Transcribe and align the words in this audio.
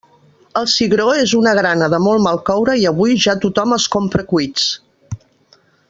El 0.59 0.63
cigró 0.75 1.03
és 1.23 1.33
una 1.41 1.53
grana 1.59 1.89
de 1.95 1.99
molt 2.05 2.23
mal 2.29 2.41
coure 2.49 2.79
i 2.85 2.89
avui 2.93 3.15
ja 3.27 3.39
tothom 3.45 3.77
els 3.79 3.87
compra 3.97 4.25
cuits. 4.33 4.67